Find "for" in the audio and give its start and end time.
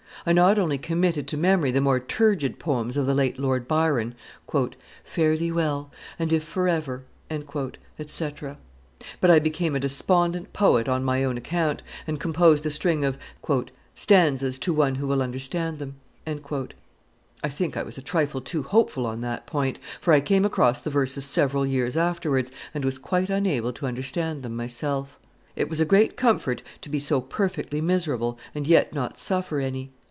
19.99-20.13